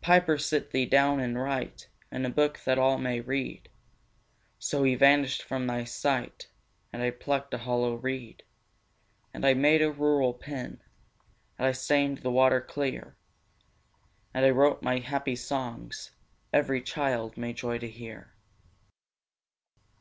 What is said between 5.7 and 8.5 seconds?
sight; And I plucked a hollow reed,